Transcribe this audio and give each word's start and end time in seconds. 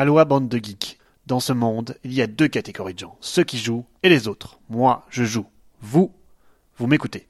Aloha 0.00 0.24
bande 0.24 0.48
de 0.48 0.58
geeks. 0.58 0.96
Dans 1.26 1.40
ce 1.40 1.52
monde, 1.52 1.96
il 2.04 2.14
y 2.14 2.22
a 2.22 2.28
deux 2.28 2.46
catégories 2.46 2.94
de 2.94 3.00
gens, 3.00 3.18
ceux 3.20 3.42
qui 3.42 3.58
jouent 3.58 3.84
et 4.04 4.08
les 4.08 4.28
autres. 4.28 4.60
Moi, 4.68 5.04
je 5.10 5.24
joue. 5.24 5.46
Vous, 5.80 6.12
vous 6.76 6.86
m'écoutez. 6.86 7.26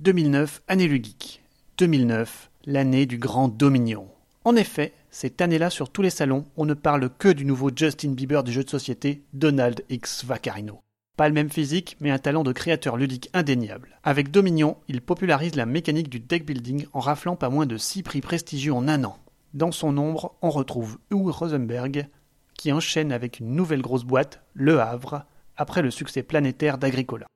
2009, 0.00 0.60
année 0.68 0.86
du 0.86 0.96
geek. 0.96 1.40
2009, 1.78 2.50
l'année 2.66 3.06
du 3.06 3.16
grand 3.16 3.48
Dominion. 3.48 4.06
En 4.44 4.54
effet, 4.54 4.92
cette 5.10 5.40
année-là, 5.40 5.70
sur 5.70 5.88
tous 5.88 6.02
les 6.02 6.10
salons, 6.10 6.44
on 6.58 6.66
ne 6.66 6.74
parle 6.74 7.08
que 7.08 7.28
du 7.28 7.46
nouveau 7.46 7.70
Justin 7.74 8.10
Bieber 8.10 8.44
du 8.44 8.52
jeu 8.52 8.64
de 8.64 8.68
société, 8.68 9.22
Donald 9.32 9.82
X 9.88 10.26
Vaccarino. 10.26 10.82
Pas 11.16 11.28
le 11.28 11.34
même 11.34 11.50
physique, 11.50 11.96
mais 12.00 12.10
un 12.10 12.18
talent 12.18 12.42
de 12.42 12.52
créateur 12.52 12.96
ludique 12.96 13.28
indéniable. 13.34 13.98
Avec 14.02 14.30
Dominion, 14.30 14.78
il 14.88 15.02
popularise 15.02 15.56
la 15.56 15.66
mécanique 15.66 16.08
du 16.08 16.20
deck 16.20 16.46
building 16.46 16.86
en 16.94 17.00
raflant 17.00 17.36
pas 17.36 17.50
moins 17.50 17.66
de 17.66 17.76
6 17.76 18.02
prix 18.02 18.22
prestigieux 18.22 18.72
en 18.72 18.88
un 18.88 19.04
an. 19.04 19.18
Dans 19.52 19.72
son 19.72 19.98
ombre, 19.98 20.34
on 20.40 20.48
retrouve 20.48 20.98
Hugh 21.10 21.28
Rosenberg, 21.28 22.08
qui 22.54 22.72
enchaîne 22.72 23.12
avec 23.12 23.40
une 23.40 23.54
nouvelle 23.54 23.82
grosse 23.82 24.04
boîte, 24.04 24.42
Le 24.54 24.80
Havre, 24.80 25.26
après 25.58 25.82
le 25.82 25.90
succès 25.90 26.22
planétaire 26.22 26.78
d'Agricola. 26.78 27.26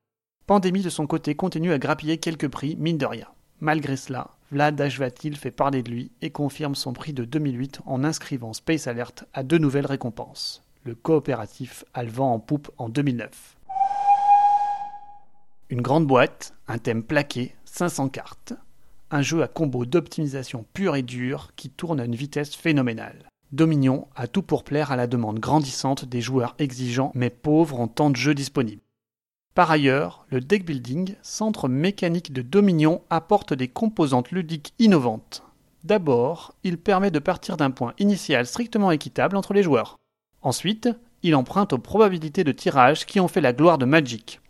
Pandémie 0.47 0.83
de 0.83 0.89
son 0.89 1.07
côté 1.07 1.35
continue 1.35 1.73
à 1.73 1.79
grappiller 1.79 2.17
quelques 2.17 2.49
prix, 2.49 2.77
mine 2.77 2.99
de 2.99 3.05
rien. 3.05 3.27
Malgré 3.61 3.97
cela, 3.97 4.31
Vlad 4.53 4.81
Ashvatil 4.81 5.37
fait 5.37 5.51
parler 5.51 5.83
de 5.83 5.91
lui 5.91 6.13
et 6.23 6.31
confirme 6.31 6.75
son 6.75 6.95
prix 6.95 7.13
de 7.13 7.25
2008 7.25 7.81
en 7.85 8.05
inscrivant 8.05 8.55
Space 8.55 8.87
Alert 8.87 9.25
à 9.35 9.43
deux 9.43 9.59
nouvelles 9.59 9.87
récompenses. 9.87 10.63
Le 10.85 10.95
coopératif 10.95 11.85
a 11.93 12.05
le 12.05 12.11
vent 12.11 12.33
en 12.33 12.39
poupe 12.39 12.71
en 12.79 12.89
2009. 12.89 13.56
Une 15.69 15.83
grande 15.83 16.07
boîte, 16.07 16.55
un 16.69 16.79
thème 16.79 17.03
plaqué, 17.03 17.57
500 17.65 18.09
cartes. 18.11 18.53
Un 19.11 19.21
jeu 19.21 19.43
à 19.43 19.49
combo 19.49 19.85
d'optimisation 19.85 20.65
pure 20.73 20.95
et 20.95 21.03
dure 21.03 21.51
qui 21.57 21.71
tourne 21.71 21.99
à 21.99 22.05
une 22.05 22.15
vitesse 22.15 22.55
phénoménale. 22.55 23.29
Dominion 23.51 24.07
a 24.15 24.29
tout 24.29 24.43
pour 24.43 24.63
plaire 24.63 24.93
à 24.93 24.97
la 24.97 25.09
demande 25.09 25.41
grandissante 25.41 26.05
des 26.05 26.21
joueurs 26.21 26.55
exigeants 26.61 27.11
mais 27.17 27.31
pauvres 27.31 27.81
en 27.81 27.89
temps 27.89 28.11
de 28.11 28.17
jeu 28.17 28.33
disponible. 28.33 28.81
Par 29.57 29.69
ailleurs, 29.69 30.25
le 30.31 30.41
deck 30.41 30.65
building, 30.65 31.17
centre 31.23 31.69
mécanique 31.69 32.33
de 32.33 32.43
Dominion, 32.43 33.03
apporte 33.11 33.53
des 33.53 33.69
composantes 33.69 34.31
ludiques 34.31 34.73
innovantes. 34.79 35.43
D'abord, 35.83 36.55
il 36.63 36.79
permet 36.79 37.11
de 37.11 37.19
partir 37.19 37.57
d'un 37.57 37.73
point 37.73 37.95
initial 37.99 38.47
strictement 38.47 38.93
équitable 38.93 39.37
entre 39.37 39.53
les 39.53 39.65
joueurs. 39.65 39.97
Ensuite, 40.43 40.89
il 41.25 41.35
emprunte 41.35 41.73
aux 41.73 41.79
probabilités 41.79 42.45
de 42.45 42.53
tirage 42.53 43.05
qui 43.05 43.19
ont 43.19 43.27
fait 43.27 43.41
la 43.41 43.53
gloire 43.53 43.79
de 43.79 43.85
Magic. 43.85 44.41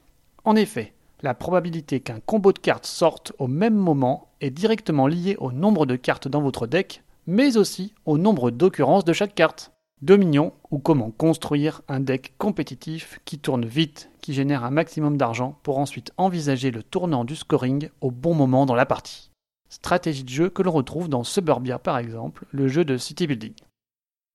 En 0.45 0.57
effet, 0.57 0.93
la 1.23 1.35
probabilité 1.35 2.01
qu'un 2.01 2.21
combo 2.21 2.53
de 2.53 2.59
cartes 2.59 2.87
sorte 2.87 3.33
au 3.39 3.47
même 3.47 3.75
moment 3.75 4.29
est 4.41 4.51
directement 4.51 5.07
liée 5.07 5.37
au 5.39 5.53
nombre 5.53 5.87
de 5.87 5.97
cartes 5.97 6.29
dans 6.29 6.43
votre 6.43 6.67
deck, 6.67 7.03
mais 7.27 7.57
aussi 7.57 7.95
au 8.05 8.19
nombre 8.19 8.51
d'occurrences 8.51 9.05
de 9.05 9.13
chaque 9.13 9.35
carte. 9.35 9.73
Dominion 10.03 10.53
ou 10.71 10.79
comment 10.79 11.11
construire 11.11 11.81
un 11.89 12.01
deck 12.01 12.35
compétitif 12.37 13.19
qui 13.25 13.39
tourne 13.39 13.65
vite, 13.65 14.11
qui 14.21 14.35
génère 14.35 14.63
un 14.63 14.71
maximum 14.71 15.17
d'argent 15.17 15.59
pour 15.63 15.79
ensuite 15.79 16.13
envisager 16.19 16.71
le 16.71 16.83
tournant 16.83 17.25
du 17.25 17.35
scoring 17.35 17.89
au 18.03 18.11
bon 18.11 18.35
moment 18.35 18.67
dans 18.67 18.75
la 18.75 18.85
partie. 18.85 19.31
Stratégie 19.71 20.23
de 20.23 20.29
jeu 20.29 20.51
que 20.51 20.63
l'on 20.63 20.71
retrouve 20.71 21.09
dans 21.09 21.25
Suburbia 21.25 21.79
par 21.79 21.97
exemple, 21.97 22.45
le 22.51 22.69
jeu 22.69 22.85
de 22.85 22.99
city 22.99 23.27
building. 23.27 23.55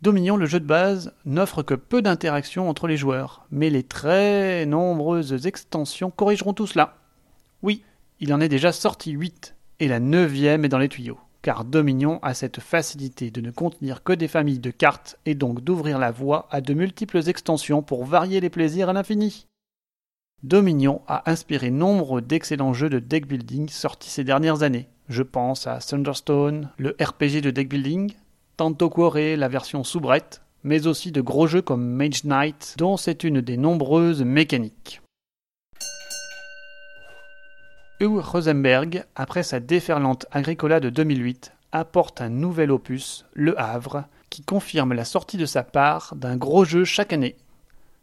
Dominion, 0.02 0.36
le 0.36 0.48
jeu 0.48 0.60
de 0.60 0.66
base, 0.66 1.14
n'offre 1.26 1.62
que 1.62 1.76
peu 1.76 2.02
d'interactions 2.02 2.68
entre 2.68 2.88
les 2.88 2.98
joueurs, 2.98 3.46
mais 3.52 3.70
les 3.70 3.84
très 3.84 4.66
nombreuses 4.66 5.46
extensions 5.46 6.10
corrigeront 6.10 6.54
tout 6.54 6.66
cela. 6.66 6.98
Oui, 7.62 7.84
il 8.20 8.34
en 8.34 8.42
est 8.42 8.50
déjà 8.50 8.72
sorti 8.72 9.12
8, 9.12 9.56
et 9.80 9.88
la 9.88 10.00
neuvième 10.00 10.66
est 10.66 10.70
dans 10.70 10.80
les 10.80 10.90
tuyaux, 10.90 11.20
car 11.44 11.66
Dominion 11.66 12.20
a 12.24 12.34
cette 12.34 12.62
facilité 12.62 13.30
de 13.30 13.42
ne 13.42 13.52
contenir 13.52 14.02
que 14.02 14.14
des 14.14 14.28
familles 14.28 14.58
de 14.58 14.72
cartes 14.72 15.20
et 15.28 15.36
donc 15.36 15.64
d'ouvrir 15.64 16.00
la 16.00 16.10
voie 16.10 16.48
à 16.50 16.62
de 16.62 16.74
multiples 16.74 17.30
extensions 17.30 17.84
pour 17.84 18.04
varier 18.04 18.40
les 18.40 18.50
plaisirs 18.50 18.90
à 18.90 18.94
l'infini. 18.94 19.46
Dominion 20.42 21.04
a 21.08 21.30
inspiré 21.30 21.70
nombre 21.70 22.22
d'excellents 22.22 22.74
jeux 22.74 22.90
de 22.90 22.98
deck 22.98 23.28
building 23.28 23.70
sortis 23.70 24.10
ces 24.10 24.24
dernières 24.24 24.64
années. 24.64 24.88
Je 25.10 25.22
pense 25.22 25.68
à 25.68 25.78
Thunderstone, 25.78 26.72
le 26.80 26.96
RPG 27.00 27.42
de 27.44 27.52
deck 27.52 27.70
building, 27.70 28.16
Tantocore, 28.58 29.18
la 29.38 29.48
version 29.48 29.84
soubrette, 29.84 30.42
mais 30.64 30.88
aussi 30.88 31.12
de 31.12 31.22
gros 31.22 31.48
jeux 31.48 31.62
comme 31.62 31.86
Mage 31.86 32.24
Knight, 32.24 32.76
dont 32.78 32.98
c'est 32.98 33.24
une 33.24 33.42
des 33.42 33.58
nombreuses 33.58 34.24
mécaniques. 34.24 35.02
Hugh 38.00 38.20
Rosenberg, 38.20 39.06
après 39.16 39.44
sa 39.44 39.60
déferlante 39.60 40.26
Agricola 40.32 40.80
de 40.80 40.90
2008, 40.90 41.54
apporte 41.72 42.22
un 42.22 42.30
nouvel 42.30 42.72
opus, 42.72 43.26
Le 43.34 43.60
Havre, 43.60 44.06
qui 44.30 44.42
confirme 44.42 44.94
la 44.94 45.06
sortie 45.06 45.38
de 45.38 45.46
sa 45.46 45.64
part 45.64 46.16
d'un 46.16 46.36
gros 46.36 46.66
jeu 46.66 46.84
chaque 46.84 47.14
année. 47.14 47.36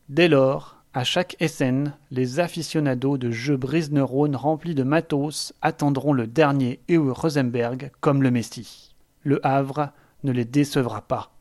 Dès 0.08 0.28
lors, 0.28 0.76
à 0.94 1.04
chaque 1.04 1.36
SN, 1.44 1.92
les 2.10 2.40
aficionados 2.40 3.18
de 3.18 3.30
jeux 3.30 3.56
brise-neurones 3.56 4.36
remplis 4.36 4.74
de 4.74 4.82
matos 4.82 5.52
attendront 5.62 6.12
le 6.12 6.26
dernier 6.26 6.80
Hugh 6.88 7.10
Rosenberg 7.10 7.90
comme 8.00 8.22
le 8.22 8.30
Messie. 8.30 8.94
Le 9.22 9.44
Havre 9.46 9.90
ne 10.24 10.32
les 10.32 10.44
décevra 10.44 11.02
pas. 11.02 11.32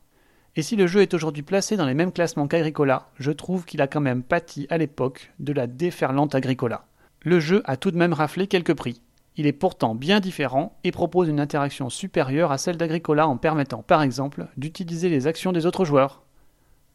Et 0.56 0.62
si 0.62 0.76
le 0.76 0.86
jeu 0.86 1.02
est 1.02 1.14
aujourd'hui 1.14 1.42
placé 1.42 1.76
dans 1.76 1.86
les 1.86 1.94
mêmes 1.94 2.12
classements 2.12 2.48
qu'Agricola, 2.48 3.10
je 3.18 3.30
trouve 3.30 3.64
qu'il 3.64 3.80
a 3.80 3.86
quand 3.86 4.00
même 4.00 4.22
pâti 4.22 4.66
à 4.70 4.78
l'époque 4.78 5.32
de 5.38 5.52
la 5.52 5.66
déferlante 5.66 6.34
Agricola. 6.34 6.86
Le 7.22 7.40
jeu 7.40 7.62
a 7.64 7.76
tout 7.76 7.90
de 7.90 7.96
même 7.96 8.12
raflé 8.12 8.46
quelques 8.46 8.74
prix. 8.74 9.00
Il 9.36 9.46
est 9.46 9.52
pourtant 9.52 9.94
bien 9.94 10.18
différent 10.18 10.76
et 10.82 10.90
propose 10.90 11.28
une 11.28 11.38
interaction 11.38 11.90
supérieure 11.90 12.50
à 12.50 12.58
celle 12.58 12.76
d'Agricola 12.76 13.28
en 13.28 13.36
permettant 13.36 13.82
par 13.82 14.02
exemple 14.02 14.48
d'utiliser 14.56 15.08
les 15.08 15.28
actions 15.28 15.52
des 15.52 15.64
autres 15.64 15.84
joueurs. 15.84 16.22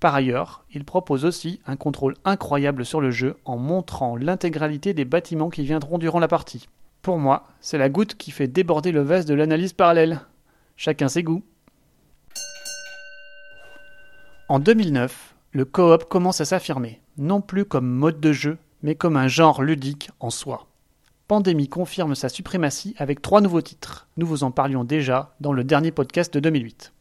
Par 0.01 0.13
ailleurs, 0.13 0.65
il 0.73 0.83
propose 0.83 1.23
aussi 1.23 1.61
un 1.65 1.77
contrôle 1.77 2.15
incroyable 2.25 2.83
sur 2.83 2.99
le 2.99 3.11
jeu 3.11 3.37
en 3.45 3.55
montrant 3.55 4.17
l'intégralité 4.17 4.93
des 4.93 5.05
bâtiments 5.05 5.49
qui 5.49 5.63
viendront 5.63 5.97
durant 5.97 6.19
la 6.19 6.27
partie. 6.27 6.67
Pour 7.01 7.17
moi, 7.17 7.47
c'est 7.61 7.77
la 7.77 7.87
goutte 7.87 8.15
qui 8.15 8.31
fait 8.31 8.49
déborder 8.49 8.91
le 8.91 9.01
vase 9.01 9.25
de 9.25 9.33
l'analyse 9.33 9.71
parallèle. 9.71 10.19
Chacun 10.75 11.07
ses 11.07 11.23
goûts. 11.23 11.43
En 14.49 14.59
2009, 14.59 15.35
le 15.53 15.63
coop 15.63 16.03
commence 16.09 16.41
à 16.41 16.45
s'affirmer, 16.45 16.99
non 17.17 17.39
plus 17.39 17.63
comme 17.63 17.87
mode 17.87 18.19
de 18.19 18.33
jeu, 18.33 18.57
mais 18.81 18.93
comme 18.93 19.15
un 19.15 19.29
genre 19.29 19.63
ludique 19.63 20.11
en 20.19 20.29
soi. 20.29 20.67
Pandémie 21.29 21.69
confirme 21.69 22.13
sa 22.13 22.27
suprématie 22.27 22.93
avec 22.97 23.21
trois 23.21 23.39
nouveaux 23.39 23.61
titres. 23.61 24.05
Nous 24.17 24.27
vous 24.27 24.43
en 24.43 24.51
parlions 24.51 24.83
déjà 24.83 25.33
dans 25.39 25.53
le 25.53 25.63
dernier 25.63 25.91
podcast 25.91 26.33
de 26.33 26.41
2008. 26.41 26.91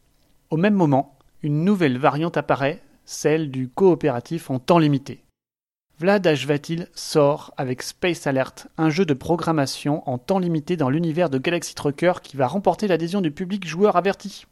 Au 0.51 0.57
même 0.57 0.73
moment, 0.73 1.17
une 1.41 1.65
nouvelle 1.65 1.97
variante 1.97 2.37
apparaît, 2.37 2.81
celle 3.03 3.51
du 3.51 3.67
coopératif 3.67 4.49
en 4.49 4.59
temps 4.59 4.79
limité. 4.79 5.21
Vlad 5.99 6.25
Ashvatil 6.25 6.87
sort 6.95 7.53
avec 7.57 7.81
Space 7.81 8.25
Alert, 8.25 8.67
un 8.77 8.89
jeu 8.89 9.05
de 9.05 9.13
programmation 9.13 10.09
en 10.09 10.17
temps 10.17 10.39
limité 10.39 10.77
dans 10.77 10.89
l'univers 10.89 11.29
de 11.29 11.39
Galaxy 11.39 11.75
Trucker 11.75 12.13
qui 12.23 12.37
va 12.37 12.47
remporter 12.47 12.87
l'adhésion 12.87 13.19
du 13.19 13.31
public 13.31 13.67
joueur 13.67 13.97
averti. 13.97 14.45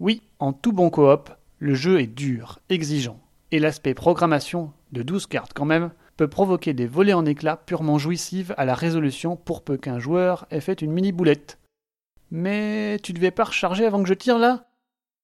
Oui, 0.00 0.20
en 0.40 0.52
tout 0.52 0.72
bon 0.72 0.90
coop, 0.90 1.30
le 1.64 1.74
jeu 1.74 1.98
est 1.98 2.06
dur, 2.06 2.58
exigeant, 2.68 3.18
et 3.50 3.58
l'aspect 3.58 3.94
programmation, 3.94 4.74
de 4.92 5.02
12 5.02 5.26
cartes 5.26 5.52
quand 5.54 5.64
même, 5.64 5.92
peut 6.18 6.28
provoquer 6.28 6.74
des 6.74 6.86
volées 6.86 7.14
en 7.14 7.24
éclats 7.24 7.56
purement 7.56 7.96
jouissives 7.96 8.54
à 8.58 8.66
la 8.66 8.74
résolution 8.74 9.34
pour 9.34 9.64
peu 9.64 9.78
qu'un 9.78 9.98
joueur 9.98 10.46
ait 10.50 10.60
fait 10.60 10.82
une 10.82 10.92
mini 10.92 11.10
boulette. 11.10 11.58
Mais 12.30 12.98
tu 13.02 13.14
devais 13.14 13.30
pas 13.30 13.44
recharger 13.44 13.86
avant 13.86 14.02
que 14.02 14.08
je 14.10 14.12
tire 14.12 14.38
là? 14.38 14.66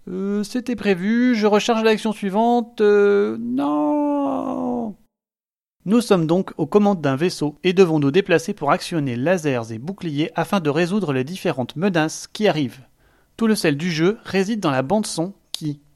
Euh, 0.09 0.43
c'était 0.43 0.77
prévu, 0.77 1.35
je 1.35 1.47
recharge 1.47 1.85
l'action 1.85 2.13
suivante. 2.13 2.81
Euh, 2.81 3.37
non 3.39 4.97
Nous 5.85 6.01
sommes 6.01 6.27
donc 6.27 6.53
aux 6.57 6.67
commandes 6.67 7.03
d'un 7.03 7.17
vaisseau 7.17 7.59
et 7.65 7.75
devons 7.75 7.99
nous 7.99 8.11
déplacer 8.11 8.55
pour 8.55 8.71
actionner 8.71 9.15
lasers 9.15 9.75
et 9.75 9.79
boucliers 9.79 10.31
afin 10.37 10.61
de 10.61 10.71
résoudre 10.71 11.13
les 11.13 11.23
différentes 11.23 11.77
menaces 11.77 12.29
qui 12.33 12.49
arrivent. 12.49 12.87
Tout 13.37 13.47
le 13.47 13.55
sel 13.55 13.77
du 13.77 13.91
jeu 13.91 14.17
réside 14.25 14.61
dans 14.61 14.71
la 14.71 14.81
bande 14.81 15.05
son 15.05 15.35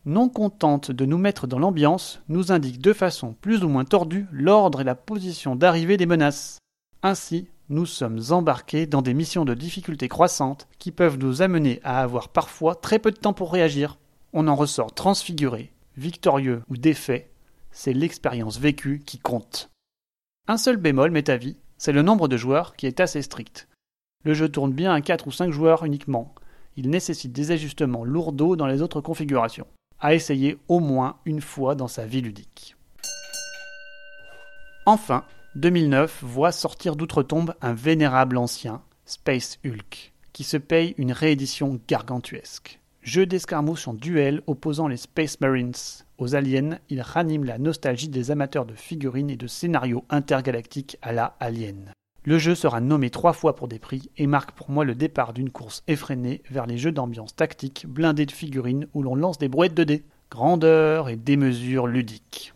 non 0.07 0.29
contente 0.29 0.91
de 0.91 1.07
nous 1.07 1.19
mettre 1.19 1.47
dans 1.47 1.59
l'ambiance, 1.59 2.21
nous 2.29 2.53
indique 2.53 2.81
de 2.81 2.93
façon 2.93 3.35
plus 3.41 3.65
ou 3.65 3.69
moins 3.69 3.85
tordue 3.85 4.27
l'ordre 4.31 4.81
et 4.83 4.85
la 4.85 4.95
position 4.95 5.57
d'arrivée 5.57 5.97
des 5.97 6.07
menaces. 6.07 6.59
Ainsi, 7.03 7.49
nous 7.71 7.87
sommes 7.87 8.21
embarqués 8.31 8.87
dans 8.87 9.01
des 9.01 9.15
missions 9.15 9.47
de 9.47 9.55
difficulté 9.55 10.09
croissante 10.09 10.69
qui 10.79 10.93
peuvent 10.93 11.19
nous 11.19 11.41
amener 11.41 11.81
à 11.83 12.03
avoir 12.03 12.29
parfois 12.29 12.75
très 12.75 12.99
peu 12.99 13.11
de 13.11 13.17
temps 13.17 13.33
pour 13.33 13.53
réagir. 13.53 13.99
On 14.35 14.49
en 14.49 14.55
ressort 14.55 14.93
transfiguré, 14.93 15.73
victorieux 15.97 16.63
ou 16.69 16.77
défait, 16.77 17.31
c'est 17.71 17.95
l'expérience 17.95 18.59
vécue 18.59 19.03
qui 19.05 19.19
compte. 19.19 19.71
Un 20.47 20.59
seul 20.59 20.77
bémol 20.77 21.11
m'est 21.11 21.31
à 21.31 21.39
vie, 21.39 21.57
c'est 21.79 21.93
le 21.93 22.03
nombre 22.03 22.29
de 22.29 22.37
joueurs 22.37 22.77
qui 22.77 22.87
est 22.87 23.01
assez 23.01 23.23
strict. 23.23 23.69
Le 24.25 24.35
jeu 24.35 24.49
tourne 24.49 24.73
bien 24.73 24.93
à 24.93 25.01
4 25.01 25.27
ou 25.27 25.33
5 25.33 25.51
joueurs 25.51 25.85
uniquement. 25.85 26.35
Il 26.77 26.91
nécessite 26.91 27.33
des 27.33 27.51
ajustements 27.51 28.05
lourdeaux 28.05 28.57
dans 28.57 28.67
les 28.67 28.83
autres 28.83 29.01
configurations 29.01 29.67
à 30.01 30.15
essayer 30.15 30.59
au 30.69 30.81
moins 30.81 31.17
une 31.25 31.41
fois 31.41 31.75
dans 31.75 31.89
sa 31.89 32.07
vie 32.07 32.21
ludique. 32.21 32.77
Enfin, 34.87 35.25
2009 35.57 36.23
voit 36.23 36.53
sortir 36.53 36.97
d'outre-tombe 36.97 37.55
un 37.63 37.73
vénérable 37.73 38.37
ancien, 38.37 38.83
Space 39.07 39.59
Hulk, 39.65 40.13
qui 40.33 40.45
se 40.45 40.57
paye 40.57 40.95
une 40.99 41.13
réédition 41.13 41.81
gargantuesque. 41.89 42.81
Jeu 43.03 43.27
d'escarmouche 43.27 43.87
en 43.87 43.95
duel 43.95 44.43
opposant 44.47 44.89
les 44.89 44.97
Space 44.97 45.41
Marines 45.41 45.73
aux 46.19 46.35
aliens, 46.35 46.79
il 46.89 47.03
ranime 47.03 47.45
la 47.45 47.59
nostalgie 47.59 48.09
des 48.09 48.31
amateurs 48.31 48.67
de 48.67 48.75
figurines 48.75 49.31
et 49.31 49.37
de 49.37 49.47
scénarios 49.47 50.05
intergalactiques 50.11 50.97
à 51.03 51.13
la 51.13 51.37
Alien. 51.39 51.93
Le 52.27 52.39
jeu 52.39 52.55
sera 52.55 52.81
nommé 52.81 53.11
trois 53.11 53.35
fois 53.35 53.55
pour 53.55 53.69
des 53.69 53.79
prix 53.79 54.11
et 54.17 54.27
marque 54.27 54.53
pour 54.53 54.71
moi 54.71 54.87
le 54.87 54.95
départ 54.95 55.35
d'une 55.35 55.51
course 55.51 55.83
effrénée 55.89 56.43
vers 56.51 56.65
les 56.65 56.79
jeux 56.79 56.91
d'ambiance 56.91 57.37
tactique 57.37 57.85
blindés 57.87 58.25
de 58.25 58.33
figurines 58.33 58.87
où 58.95 59.03
l'on 59.03 59.15
lance 59.15 59.37
des 59.37 59.49
brouettes 59.49 59.75
de 59.75 59.85
dés. 59.85 60.05
Grandeur 60.31 61.11
et 61.11 61.17
démesure 61.17 61.87
ludique. 61.87 62.55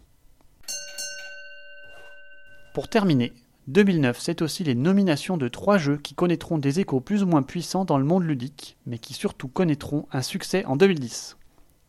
Pour 2.72 2.88
terminer, 2.88 3.34
2009, 3.66 4.18
c'est 4.18 4.40
aussi 4.40 4.64
les 4.64 4.74
nominations 4.74 5.36
de 5.36 5.48
trois 5.48 5.76
jeux 5.76 5.98
qui 5.98 6.14
connaîtront 6.14 6.56
des 6.56 6.80
échos 6.80 7.00
plus 7.00 7.22
ou 7.22 7.26
moins 7.26 7.42
puissants 7.42 7.84
dans 7.84 7.98
le 7.98 8.04
monde 8.04 8.24
ludique, 8.24 8.78
mais 8.86 8.98
qui 8.98 9.12
surtout 9.12 9.48
connaîtront 9.48 10.06
un 10.12 10.22
succès 10.22 10.64
en 10.64 10.76
2010. 10.76 11.36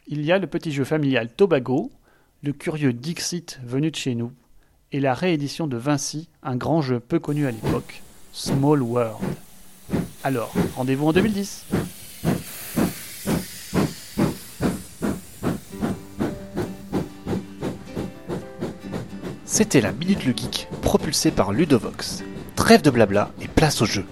Il 0.07 0.25
y 0.25 0.33
a 0.33 0.37
le 0.37 0.47
petit 0.47 0.73
jeu 0.73 0.83
familial 0.83 1.31
Tobago, 1.31 1.91
le 2.43 2.51
curieux 2.51 2.91
Dixit 2.91 3.61
venu 3.63 3.89
de 3.89 3.95
chez 3.95 4.15
nous, 4.15 4.33
et 4.91 4.99
la 4.99 5.13
réédition 5.13 5.67
de 5.67 5.77
Vinci, 5.77 6.27
un 6.43 6.55
grand 6.55 6.81
jeu 6.81 6.99
peu 6.99 7.19
connu 7.19 7.47
à 7.47 7.51
l'époque, 7.51 8.01
Small 8.33 8.81
World. 8.81 9.23
Alors, 10.23 10.51
rendez-vous 10.75 11.07
en 11.07 11.13
2010 11.13 11.65
C'était 19.45 19.81
la 19.81 19.91
Minute 19.91 20.25
le 20.25 20.31
Geek, 20.31 20.69
propulsée 20.81 21.31
par 21.31 21.51
Ludovox. 21.51 22.23
Trêve 22.55 22.81
de 22.81 22.89
blabla 22.89 23.31
et 23.41 23.47
place 23.47 23.81
au 23.81 23.85
jeu. 23.85 24.05